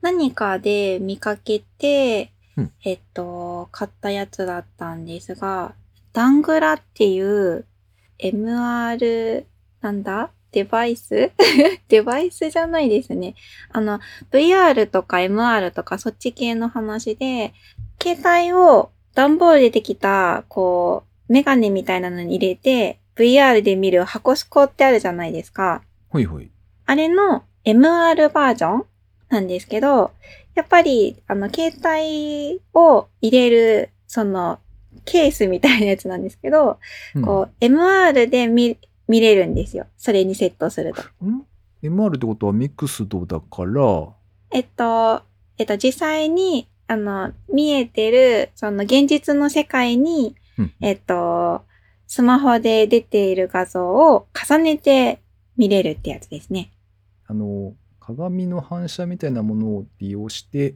[0.00, 5.74] 何かで見かけて、うんえっと、買ったやつだったんですが、
[6.12, 7.64] ダングラっていう
[8.20, 9.44] MR、
[9.80, 10.30] なんだ？
[10.52, 11.32] デバイス？
[11.88, 13.34] デバイスじゃないですね。
[13.70, 17.52] あの、VR とか MR とかそっち系の話で、
[18.00, 25.82] 携帯を段ボールでできた、こう、メガネみたいなのに入れて、VR で見る箱スコってあるじゃないですか。
[26.08, 26.50] ほいほい。
[26.86, 28.84] あれの MR バージョン
[29.28, 30.10] なんですけど、
[30.54, 34.58] やっぱり、あの、携帯を入れる、その、
[35.04, 36.78] ケースみたいなやつなんですけど、
[37.14, 38.76] うんこう、MR で見、
[39.08, 39.86] 見れるんですよ。
[39.96, 41.02] それにセットすると。
[41.24, 41.44] ん
[41.82, 44.08] ?MR ってことはミクスドだから、
[44.50, 45.22] えっと、
[45.58, 51.62] えっと、実際に、あの、見えてる、その現実の世界に、うんえっと、
[52.06, 55.20] スマホで出ている画像を重ねて
[55.56, 56.72] 見れるってやつですね。
[57.26, 60.74] あの、鏡の反射みたいなものを利用して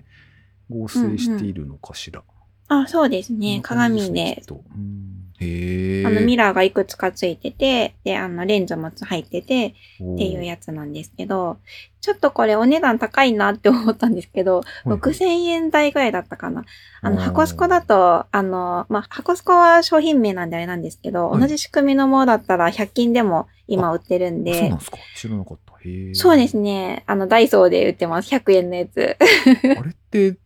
[0.70, 2.22] 合成しているのかしら。
[2.68, 3.60] あ、そうですね。
[3.66, 6.06] こんな感じ鏡ですねきっとうんへえ。
[6.06, 11.58] あの、ミラーがいくつかついてて、で、あの、レンズも入ってて、っっていうやつなんですけど、
[12.00, 16.64] ちょっとこれお値段高いなって思ったんですけど、6000円台ぐらいだったかな。
[17.02, 25.74] あの、箱スコだと、あの、まあ、箱スコは商品名なんであれなんですけど、はい同じ仕組みのものだったら100均でも今売ってるんそうでなん、ですか知らなかった。
[25.86, 26.14] へえ。
[26.14, 27.02] そうですね。
[27.06, 28.34] あの、ダイソーで売ってます。
[28.34, 29.16] 100円のやつ。
[29.78, 30.36] あれって、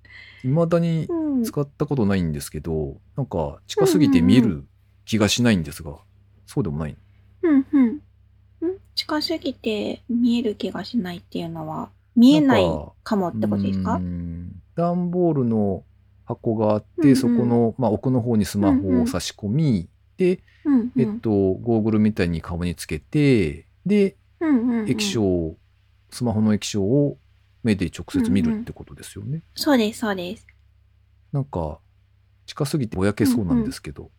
[0.43, 1.45] 未だにうん。
[1.45, 4.65] 使ったことないんですけど、なんか近すぎて見える
[5.11, 5.97] 気がしないんですが、
[6.47, 6.97] そうでもない。
[7.43, 7.87] うん、うん。
[7.89, 8.01] ん？
[8.95, 12.63] 近すぎて見える気がしないっていうのは、見えない
[13.03, 15.83] かもってことですうかん段ボールの
[16.27, 20.93] 箱があって、うんうんそこの、まあ、奥の方にスマホを差し込み、で、うん、うん。
[20.97, 25.57] えっと、ゴーグルみたいに顔につけて、で、うんうんうん液晶を、
[26.11, 27.19] スマホの液晶を
[27.65, 29.43] 目で直接見るってことですよね。
[29.57, 30.47] そうです、そうです。
[31.33, 31.81] なんか、
[32.47, 34.13] 近すぎてぼやけそうなんですけど。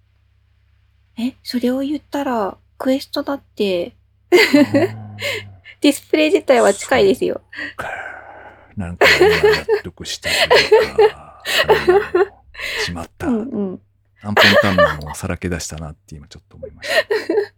[1.18, 3.96] え、それを言ったら、クエストだって、
[4.30, 7.42] ディスプレイ自体は近いですよ。
[7.76, 7.90] か
[8.76, 11.44] なんか今納得したというか、
[12.26, 12.42] うん
[12.86, 13.28] しまった。
[13.28, 13.82] うんうん。
[14.24, 17.06] アンポンタンマンをさらけ出したなって今ちょっと思いました。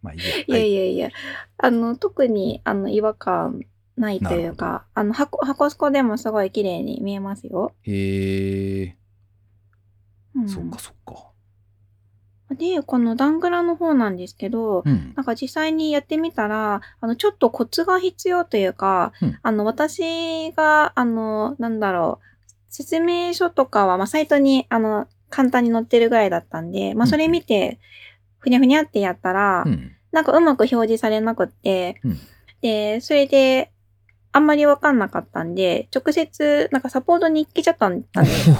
[0.02, 0.38] まあいいや。
[0.38, 1.10] いやいやいや、
[1.58, 3.66] あの、特に、あの、違和感
[3.98, 7.74] ないというか、あの、箱、箱スコでもすごい綺麗に見えますよ。
[7.84, 8.98] へえ、
[10.36, 11.33] うん、そっかそっか。
[12.56, 15.14] で、このダングラの方なんですけど、うん。
[15.16, 27.80] なんか実際にやってみたら、あの、ちょっとコツが必要というか、うんあの、私が、あの、なんだろう、説明書とかは、まあ、サイトに、あの、簡単に載ってるぐらいだったんで、まあ、それ見て、
[28.40, 29.92] ふにゃふにゃってやったら、うん。
[30.12, 32.18] なんかうまく表示されなくって、うん
[32.64, 33.73] で、それで、
[34.34, 38.50] あんまりわかんなかったんで、直接、なんかサポートに聞いちゃったんです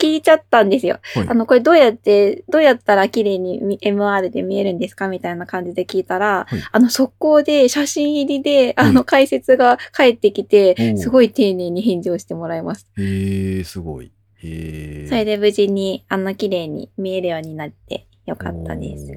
[0.00, 0.98] 聞いちゃったんですよ。
[1.14, 12.86] はいあの、これどうやって、どうやったら綺麗にみ MR で見えるんですかみたいな感じで聞いたら、はいあの、速攻で写真入りで、あはいの、解説が返ってきて、おーすごい丁寧に返事をしてもらいます。
[12.96, 14.06] へえ、すごい。
[14.06, 15.06] へえ。
[15.08, 19.12] それで無事に、あの、綺麗に見えるようになってよかったです。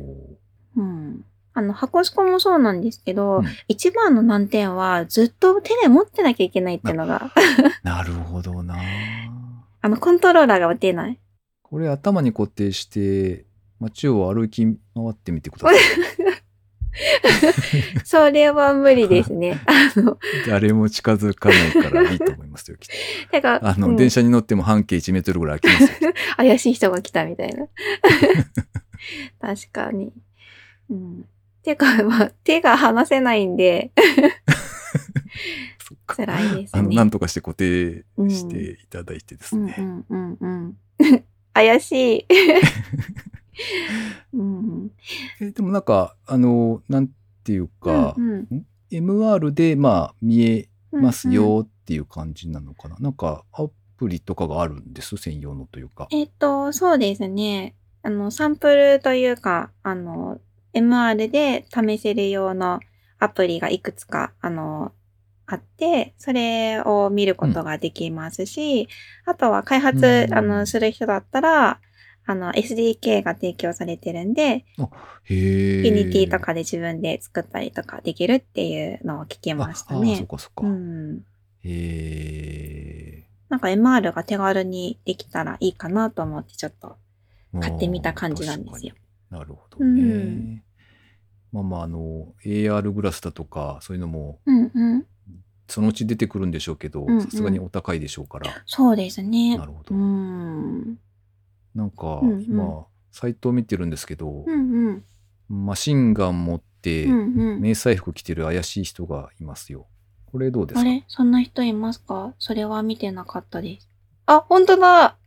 [1.61, 1.65] うん。
[1.65, 7.31] あの、箱スコもそうなんですけど、うん一番の難点は、ずっと手で持ってなきゃいけないっていうのが、
[7.83, 8.75] なるほどな。
[9.81, 11.19] あの、コントローラーが持てない。
[11.61, 13.45] これ頭に固定して、
[13.79, 14.75] 街を歩き回
[15.09, 15.77] ってみてください。
[18.03, 19.59] それは無理ですね。
[19.65, 23.67] あの、誰も近づかないからいいと思いますよ、きっと。
[23.67, 26.13] あの、うん電車に乗っても半径1メートルぐらい空きますよ。
[26.37, 27.67] 怪しい人が来たみたいな。
[29.39, 30.11] 確かに。
[30.89, 31.25] うん。
[31.63, 33.91] てか、 まあ、手が離せないんで。
[36.07, 36.79] 辛いですね。
[36.79, 39.75] あの、なんとかして固定していただいてですね。
[39.77, 41.23] うんうんうんうん。
[41.53, 42.25] 怪しい。
[44.33, 44.91] うん。
[45.39, 47.09] えでもなんか、あの、なん
[47.43, 52.97] ていうか、うんうん MR で、まあ、見えうんますよっていう感じなのかな。
[52.99, 56.07] なんか、アプリとかがあるんです、専用のというか。
[56.11, 57.73] えっと、そうですね。
[58.03, 60.41] あの、サンプルというか、あの、
[60.73, 62.79] MR で試せる用の
[63.19, 64.91] アプリがいくつか、あの、
[65.45, 68.87] あって、それを見ることができますし、
[69.25, 71.79] あとは開発、うんあの、する人だったら、
[72.25, 74.63] あの、SDK が提供されてるんで、へ
[75.29, 75.83] え。
[75.83, 80.27] Unity とかで自分で作ったりとかできるっていうのを聞けましたああー、そっね。
[80.27, 80.67] かそっか。
[80.67, 81.17] うん。
[81.63, 83.23] へえ。
[83.49, 86.95] なんか MR が手軽にできたらいいかなと思ってちょっと
[87.59, 88.93] 買ってみた感じなんですよ。
[89.31, 90.01] なるほどね。
[90.03, 90.63] うん
[91.51, 95.05] まあまあ、あの、AR グラスだとか、そういうのも、うんうん。
[95.67, 98.51] そのうち出てくるんでしょうけどさすがにお高いでしょうから。
[98.65, 99.65] そうですねな。
[99.65, 99.95] るほど。
[99.95, 100.97] うん。
[101.75, 105.03] なんか、うんうん今、サイトを見てるんですけどう、ん
[105.49, 105.65] うん。
[105.65, 107.05] マシンガン持って。
[107.07, 109.85] 迷彩服着てる怪しい人がいますよ。
[110.31, 110.81] これどうですか？
[110.81, 111.03] あれ？
[111.07, 112.33] そんな人いますか？
[112.39, 113.87] それは見てなかったです。
[114.25, 115.17] あ、本当だあ、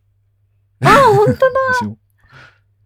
[0.80, 1.96] 本当だ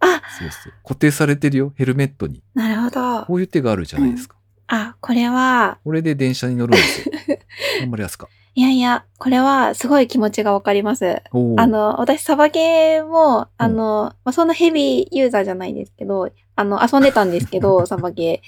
[0.00, 0.72] あそうそう。
[0.82, 2.42] 固定されてるよ、ヘルメットに。
[2.54, 3.24] なるほど。
[3.24, 4.36] こういう手があるじゃないですか。
[4.68, 7.14] あ、これは、これで電車に乗るんですよ。
[7.80, 8.28] 頑張りやすか。
[8.54, 11.22] いやいや、これはすごい気持ちがわかります。
[11.32, 18.42] あ、の、私、サバゲーも、あの、まあ、そんなヘビーユーザーじゃないですけど、あの、遊んでたんですけど、 サバゲ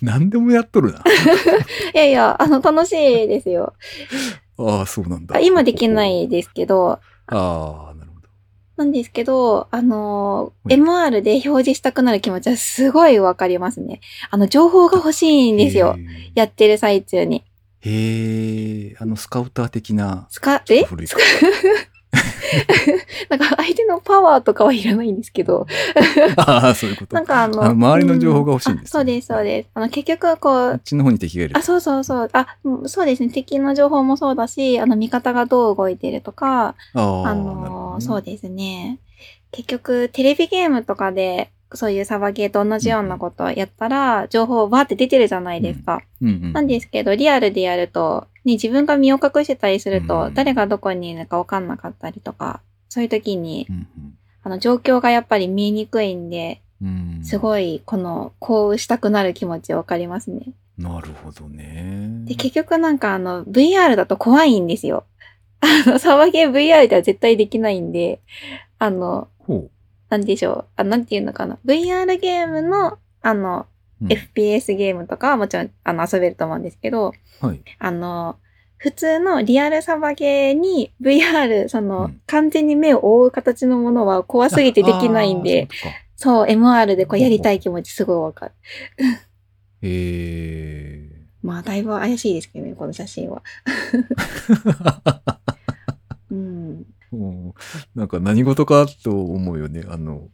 [0.00, 1.00] 何でもやっとるな。
[1.00, 1.02] ー。
[1.92, 3.74] いやいや、あの、楽しいですよ。
[4.58, 5.36] ああ、そうなんだ。
[5.36, 7.94] あ今できないですけど、ああ、
[8.78, 14.00] なんですけど、あの、はい MR で表示したくなる気持ちはすごいわかりますね。
[14.30, 15.96] あの、情報が欲しいんですよ。
[16.34, 17.44] やってる最中に。
[17.80, 20.26] へえ、あのスカウター的な。
[20.30, 20.84] スカ、え？
[23.28, 25.66] なんか相手のパワーとかはいらないんですけど、
[26.36, 27.14] ああ、そういうこと。
[27.14, 29.68] なんかあの、あの周りの情報が欲しいんですねうあそうです、そうです。
[29.74, 31.56] あの、結局こうこっ、ちの方に敵がいる。
[31.56, 32.28] あ、そうそうそう。
[32.32, 33.28] あ、うんそうですね。
[33.28, 38.98] 敵の情報もそうだし、あの、味方がどう動いてるとか、あの、そうですね。
[39.50, 46.02] 結局、テレビゲームとかで、そういうサバゲーと同じようなことをやったら、情報バーって出てるじゃないですか。
[46.22, 46.52] うんうん。
[46.52, 53.86] なんですけど、リアルでやると、ね、自分が身を隠してたりすると、うん誰がどこにいるのかわかんなかったりとか、そういう時に、うん
[54.42, 57.24] あの、状況がやっぱり見えにくいんで、うんうん。
[57.24, 60.52] すごい、この、こうしたくなる気持ちわかりますね。
[60.78, 62.22] なるほどね。
[62.24, 65.04] で、結局なんかあの、VR だと怖いんですよ。
[65.60, 68.20] あの、サバゲー VR では絶対できないんで、
[68.78, 69.68] あの、ほ
[70.08, 70.64] なんでしょう。
[70.76, 71.58] あ、なんていうのかな。
[71.64, 73.66] VR ゲームの、あの、
[74.00, 74.04] う。
[74.04, 77.60] うん FPS ゲームとかはもちろん、あの、遊べると思うんですけど、はい。
[77.80, 78.36] あの、
[78.76, 85.68] 普通のリアルサバゲーに VR、その、うん完全に目を覆う形のものは怖すぎてできないんで。
[85.70, 88.52] そうそう MR でこうやりたい気持ちすごいわかる。
[88.98, 89.10] と か
[89.82, 93.42] へまあ、だいぶ怪しいですけどね、この写真は。
[96.30, 96.86] うん。
[97.10, 97.54] うん
[97.94, 99.82] なんか何事かと思うよね。
[99.88, 100.28] あの、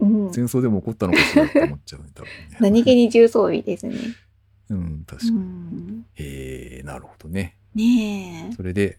[0.00, 0.32] うん。
[0.32, 2.56] 戦争でも起こったのかしらって思っちゃうね、多分ね。
[2.60, 3.96] 何気に重装備ですね。
[4.68, 5.38] うん、確かうに。
[5.38, 6.04] ん。
[6.14, 7.56] へえ、なるほどね。
[7.74, 8.54] ねえ。
[8.54, 8.98] それで、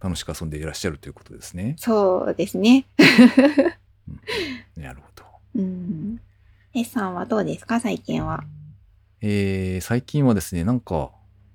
[0.00, 1.76] 楽しく遊んでいらっしゃるということですね。
[1.78, 2.86] そうですね。
[4.76, 5.24] なるほど。
[5.56, 6.20] うん。
[6.74, 8.44] S さんはどうですか最近は？
[9.26, 11.10] えー、最近はですね、なんか、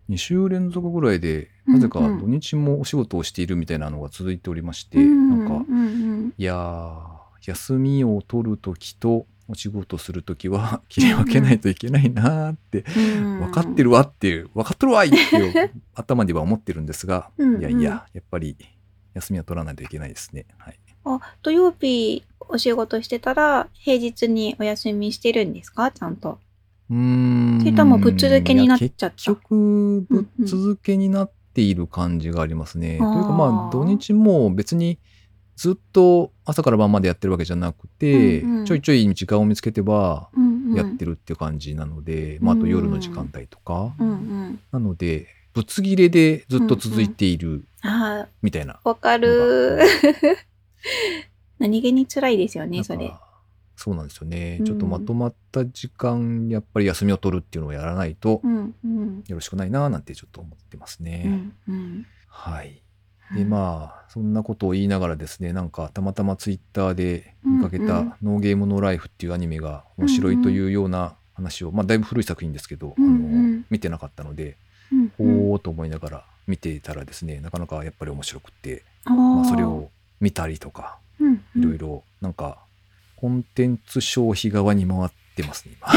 [0.09, 5.85] 2週連続ぐらいで、うんうなんぜか土日もお仕事をしているみたいなのが続いておりまして、うんなんか、うんう
[6.29, 6.33] ん。
[6.35, 6.99] いやー、
[7.45, 18.57] 休みを取るときとお仕事するときは 切り分けないといけないなーって、うん分かってるわっていう、分かっとるわいっていう 頭には思ってるんですが、うんうんいやいや、やっぱり
[19.13, 20.47] 休みは取らないといけないですね。
[20.57, 20.79] はい。
[21.05, 25.91] あ、土曜日お仕事してたら、平日にお休みしてるんですか？
[25.91, 26.39] ちゃんと。
[26.89, 27.59] うーん。
[27.59, 32.97] それともぶっ続けになっちゃった結局、ぶっ続けになっている感じがありますね。
[32.99, 34.99] うんうんというかまあ土日も別に
[35.55, 40.75] ずっと朝から晩までやってるわけじゃなくて、うんうんちょいちょい時間を見つけてばうんうん。
[40.75, 43.93] やってるっていう感じなので、まあ、あと夜の時間帯とか。
[43.99, 44.59] うんうん。
[44.71, 48.79] なので、ぶつ切れでずっと続いているあみたいな。
[48.83, 49.79] あ、わかる。
[51.57, 53.11] 何気に辛いですよね、それ。
[53.79, 54.57] そうなんですよね。
[54.59, 58.41] うんちょっとまとまった時間、やっぱり休みを取るっていうのをやらないと。
[59.27, 61.53] よろしくないななんてちょっと思ってますね。
[61.67, 62.05] うんうん。
[62.27, 62.81] はい。
[63.33, 74.57] で、まあ、そんなことを言いながらですね、なんかたまたまツイッターで見かけたノーゲームノーライフっていうアニメが面白いというような話を、まあ、だいぶ古い作品ですけど、あの見てなかったので、
[75.19, 79.89] おーと思いながら見ていたらですね、なかなかやっぱり面白くって、まあ、それを
[80.19, 80.97] 見たりとか、
[81.55, 82.59] いろいろ、なんか、
[83.19, 85.89] コンテンツ消費側に回ってますね、今。
[85.91, 85.93] っ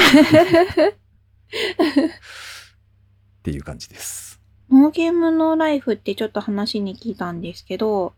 [3.45, 4.41] ていう感じです。
[4.69, 8.13] ノーゲームのライフってちょっと話に聞いたんですけど。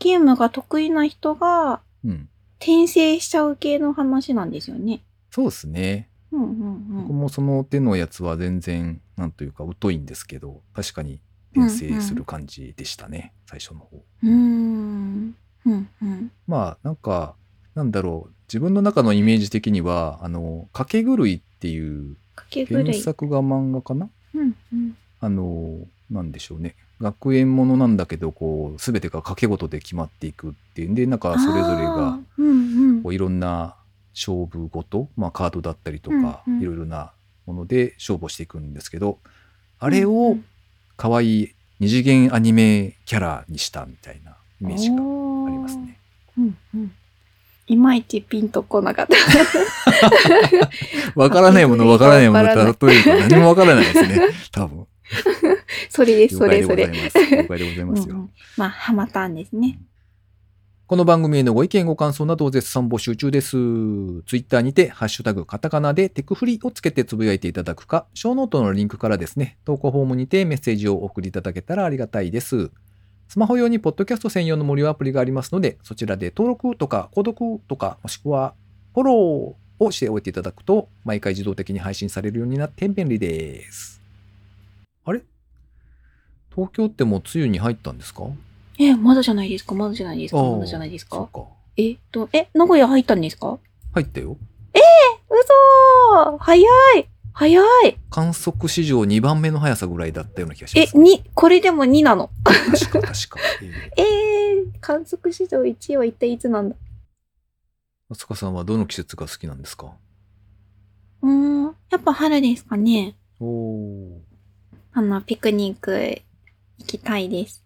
[0.00, 2.28] ゲームが得意な人がうん。
[2.58, 5.04] 転生しちゃう系の話なんですよね。
[5.30, 6.08] そうですね。
[6.32, 11.20] うんうん僕もその手のやつは全然、なんというか疎いんですけど、確かに
[11.54, 14.02] 転生する感じでしたね、最初の方。
[14.24, 15.36] うん。
[15.66, 16.32] うんうん。
[16.48, 17.36] まあ、なんか、
[17.74, 22.16] なんだろう、自分の中のイメージ的には、あの、掛け狂いっていう。
[22.50, 24.08] 原作が漫画かな？
[24.34, 24.96] うんうん。
[25.20, 25.78] あの、
[26.10, 26.74] なんでしょうね。
[27.00, 32.50] 学園ものなんだけど、こう、すべてが掛け事で決まっていくっていうんで、なんかそれぞれがうんう
[33.00, 33.74] んこういろんな
[34.14, 37.12] 勝負事、まあカードだったりとか、うんうんいろいろな
[37.46, 39.18] もので勝負をしていくんですけど、
[39.80, 40.44] あれうをん
[40.96, 44.98] 可愛い二次元アニメキャラにしたみたいなイメージがあ
[45.50, 45.98] りますね。
[46.38, 46.92] うんうん。
[47.66, 49.16] いまいちピンとこなかった。
[51.14, 54.20] わからないもの わからないものわからないと例えると何もわからないですね。
[54.52, 54.86] 多分。
[55.88, 56.86] それです、それでそれ。
[56.86, 56.92] 了
[57.46, 58.14] 解でございますよ。
[58.16, 59.78] うんうんまあ、ハマったんですね。
[60.86, 63.52] この番組へのご意見ご感想などを絶賛募集中です。
[63.52, 63.56] ツ
[64.36, 72.70] イッターにて、ハッシュタグカタカナでテクフリをつけてつぶやいていただくか、ショーノートのリンクからですね、投稿フォームにてメッセージをお送りいただけたらありがたいです。
[73.34, 78.54] スマホ用にポッドキャスト専用の無料アプリがありますので、そちらで登録とか購読とか、もしくは
[78.94, 84.00] フォローをしておいていただくと、毎回自動的に配信されるようになって便利です。
[85.04, 85.20] あれ？
[86.54, 88.22] 東京ってもう梅雨に入ったんですか？
[88.78, 89.74] え、まだじゃないですか？
[89.74, 90.40] まだじゃないですか？
[90.40, 91.26] まだじゃないですか？
[91.26, 91.42] か。
[91.76, 93.58] えっと、え、名古屋入ったんですか？
[93.94, 94.36] 入ったよ。
[95.28, 96.38] 嘘ー！
[96.38, 96.62] 早
[97.00, 100.96] い早い観測史上2番目の速さぐらいだったような気がしまえ、す。
[100.96, 103.40] に、これでも2なの確か確か。
[103.60, 106.76] えーえー、観測史上1位は一体いつなんだ？
[108.08, 109.92] 松川さんはどの季節が好きなんですか？
[111.22, 111.30] うー
[111.70, 114.20] ん、やっぱ春ですかねおお。
[114.92, 115.92] あの、ピクニック
[116.78, 117.64] 行きたいです。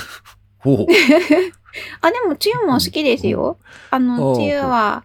[0.58, 0.86] ほう。
[2.00, 3.58] あ、でも、梅雨も好きですよ。
[3.90, 5.04] あの、梅雨は、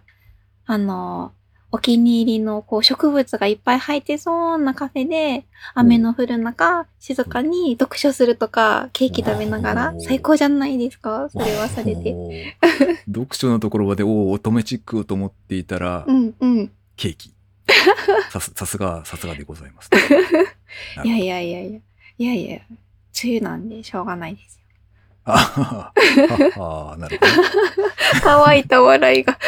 [0.64, 1.32] あの、
[1.72, 5.44] お気に入りのこう植物がいっぱい生えてそうなカフェで、
[5.74, 11.28] 雨の降る中、静かに読書するとか、ケーキ食べながら最高じゃないですか？
[11.30, 12.56] それはされて。
[13.06, 16.72] 読書のところまで、おお、乙女チックと思っていたら、うんうん。
[16.96, 17.32] ケーキ。
[18.30, 19.90] さす、さすが、さすがでございます。
[21.04, 21.78] いやいやいやいや。
[22.18, 22.60] いやいや、
[23.24, 24.60] 梅雨なんでしょうがないですよ。
[25.24, 25.92] あは
[26.56, 27.32] ははなるほど。
[28.24, 29.38] 乾いた笑いが。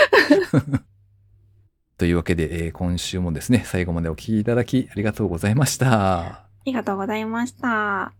[2.02, 6.18] というわけで、えー今週もですね、最後までお聞きいただきありがとうございました。
[6.24, 8.12] ありがとうございました。